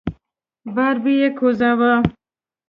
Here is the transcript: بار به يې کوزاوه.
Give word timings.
بار 0.73 0.95
به 1.03 1.11
يې 1.19 1.27
کوزاوه. 1.37 1.93